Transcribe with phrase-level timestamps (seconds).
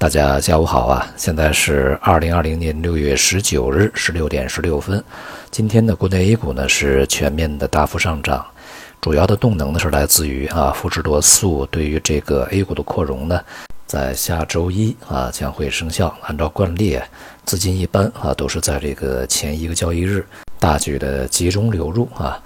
[0.00, 1.06] 大家下午好啊！
[1.14, 5.04] 现在是二零二零年六月十九日十六点十六分。
[5.50, 8.42] 今天的国内 A 股呢是全面的大幅上涨，
[8.98, 13.44] 主要的动能呢是来自于啊富时罗素对于这个 A 股的扩容呢，
[13.86, 16.16] 在下周一啊将会生效。
[16.22, 16.98] 按照惯例，
[17.44, 20.26] 资金一般啊都是在这个前一个交易日
[20.58, 22.42] 大举的集中流入啊，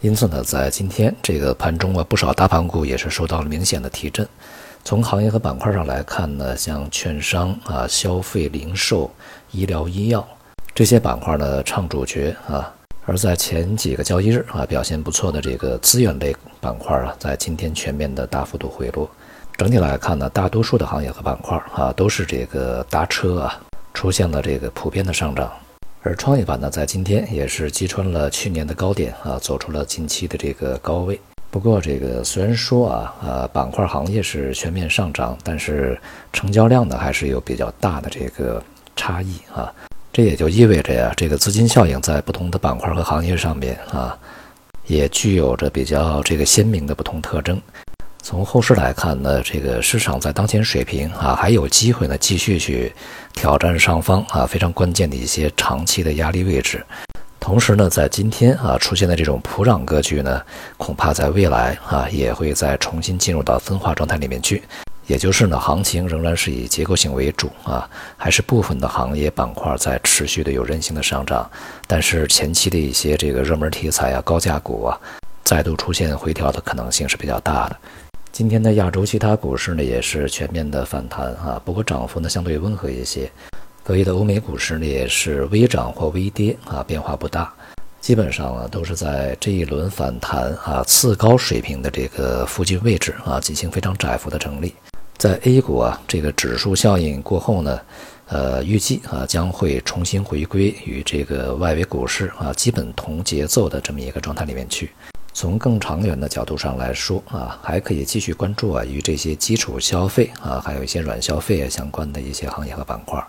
[0.00, 4.26] 因此呢，在今天这个盘中啊，不少大盘股也是受到了明显的提振。
[4.84, 9.10] 从行业和板块上来看呢，像券商啊、消费零售、
[9.50, 10.26] 医疗医药
[10.74, 12.70] 这些板块呢，唱主角啊。
[13.06, 19.10] 而在前几个交易日啊，表现不错的这个资源类板块啊，在今天全面的大幅度回落。
[19.56, 23.58] 整体来看呢，大多数的行业和板块啊，都是这个搭车啊，
[23.94, 25.50] 出现了这个普遍的上涨。
[26.02, 31.18] 而创业板呢，在今天也是击穿了去年的高点啊，走出了近期的这个高位。
[31.54, 35.96] 不过，这个虽然说啊，呃，板块行业是全面上涨，但是
[36.32, 38.60] 成交量呢还是有比较大的这个
[38.96, 39.72] 差异啊。
[40.12, 44.18] 这也就意味着呀，这个资金效应在不同的板块和行业上面啊，
[44.88, 47.62] 也具有着比较这个鲜明的不同特征。
[48.20, 52.92] 从后市来看呢，这个市场在当前水平啊，还有机会呢继续去
[53.32, 56.84] 挑战上方啊非常关键的一些长期的压力位置。
[57.44, 60.40] 同时呢，在今天啊出现的这种普涨格局呢，
[60.78, 64.62] 恐怕在未来啊也会再重新进入到分化状态里面去。
[65.06, 67.86] 也就是呢，行情仍然是以结构性为主啊，
[68.16, 71.48] 还是部分的行业板块在持续的有韧性的上涨。
[71.86, 74.98] 但是前期的一些这个热门题材啊、高价股啊，
[75.44, 77.76] 再度出现回调的可能性是比较大的。
[78.32, 83.30] 今天的亚洲其他股市呢，也是全面的反弹啊，不过涨幅呢相对温和一些。
[83.86, 87.52] 隔夜的欧美股市呢也是微涨或微跌啊，变化不大，
[88.00, 94.74] 基本上呢都是在这一轮反弹啊次高水平的这个附近位置啊进行非常窄幅的整理。
[95.18, 97.78] 在 A 股啊这个指数效应过后呢，
[98.28, 104.92] 呃预计啊将会重新回归与这个外围股市啊基本同节奏的这么一个状态里面去。
[105.34, 113.22] 从更长远的角度上来说啊，还可以继续关注啊与这些基础消费啊还有一些软消费啊相关的一些行业和板块。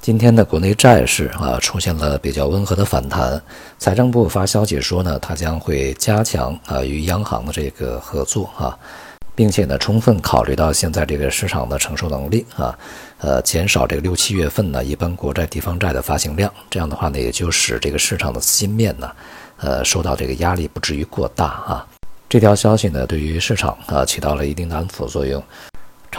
[0.00, 3.40] 今天的国内债市啊出现了比较温和的反弹，
[3.78, 8.72] 财政部发消息说呢，它将会加强啊与央行的这个合作啊，
[9.34, 12.74] 并且呢充分考虑到现在这个市场的承受能力啊，
[13.18, 19.12] 呃减少这个六七月份呢一般国债、地方债的发行量，这样的话呢也就使这个市场的资金面呢，
[19.58, 21.86] 呃受到这个压力不至于过大啊。
[22.26, 25.42] 这条消息呢对于市场啊起到了一定的安抚作用。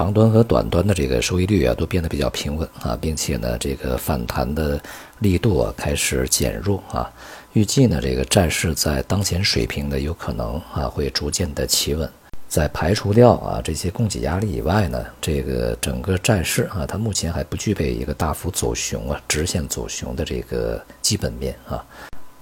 [0.01, 4.81] 长端和短端的这个收益率啊，都变得比较平稳啊，并且呢，这个反弹的
[5.19, 7.07] 力度啊开始减弱啊。
[7.53, 12.09] 预计呢，这个债市在当前水平呢，有可能啊会逐渐的企稳。
[12.47, 21.85] 在排除掉啊这些供给压力以外呢，这个整个债市啊，它目前还不具备一个大幅走熊啊、直线走熊的这个基本面啊。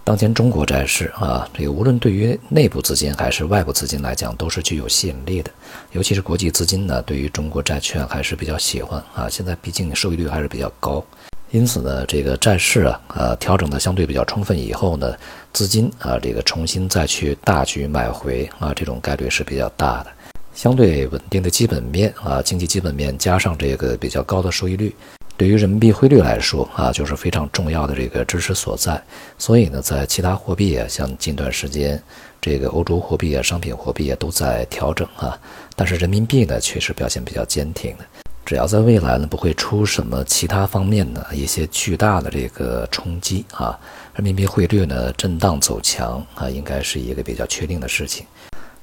[0.09, 5.51] 当前中国债市啊，这个无论对于内部资金还是外部资金来讲，都是具有吸引力的。
[5.91, 9.29] 尤其是国际资金呢，对于中国债券还是比较喜欢啊。
[9.29, 11.05] 现在毕竟收益率还是比较高，
[11.51, 15.13] 因此呢，这个债市啊，呃，调整的相对比较充分以后呢，
[15.53, 20.07] 资金啊，这个重新再去大举买回啊，这种概率是比较大的。
[20.55, 24.91] 相对稳定的基本面啊，经济基本面加上这个比较高的收益率。
[25.39, 29.01] 对于人民币汇率来说啊，就是非常重要的这个支持所在。
[29.37, 31.97] 所以呢，在其他货币啊，像近段时间
[32.41, 35.39] 这个欧洲货币啊、商品货币啊都在调整啊，
[35.77, 38.03] 但是人民币呢，确实表现比较坚挺的。
[38.45, 43.79] 只要在未来呢，不会出什么其他方面的一些巨大的这个冲击啊，
[44.15, 48.25] 人民币汇率呢震荡走强啊，应该是一个比较确定的事情。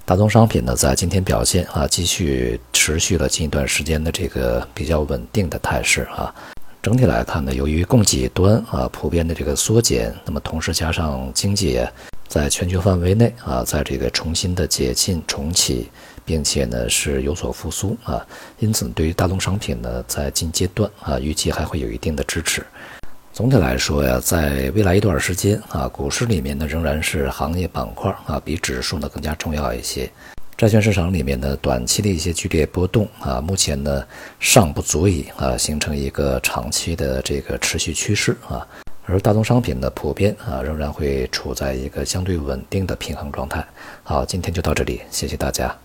[0.06, 6.33] 大宗商品呢，在今天表现啊，继续持续了近一段时间的这个比较稳定的态势啊。
[6.81, 11.84] 整体来看呢，由于供给端啊普遍的这个缩减，那么同时加上经济
[12.28, 15.91] 在全球范围内啊，在这个重新的解禁重启，
[16.25, 18.25] 并且呢是有所复苏啊，
[18.61, 22.65] 因此对于大宗商品呢，在近阶段啊，预计还会有一定的支持。
[23.36, 30.10] 总体来说呀，在未来一段时间啊，股市里面呢仍然是行业板块啊比指数呢更加重要一些。
[30.56, 34.03] 债券市场里面呢短期的一些剧烈波动啊，目前呢
[34.41, 38.66] 尚不足以啊形成一个长期的这个持续趋势啊。
[39.04, 43.62] 而大宗商品呢普遍啊仍然会处在一个相对稳定的平衡状态。
[44.03, 45.77] 好，今天就到这里，谢谢大家。